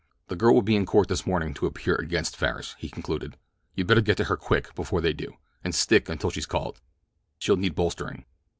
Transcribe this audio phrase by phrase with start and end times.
[0.29, 3.37] "The girl will be in court this morning to appear against Farris," he concluded.
[3.75, 6.81] "You'd better get to her quick, before they do, and stick until she's called.
[7.37, 8.25] She'll need bolstering."